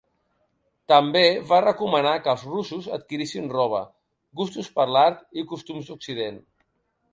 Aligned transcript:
També 0.91 1.21
va 1.51 1.59
recomanar 1.65 2.13
que 2.23 2.31
els 2.33 2.45
russos 2.55 2.89
adquirissin 2.97 3.47
roba, 3.53 3.83
gustos 4.43 4.73
per 4.79 4.89
l'art 4.97 5.23
i 5.43 5.47
costums 5.55 5.93
d'occident. 5.93 6.45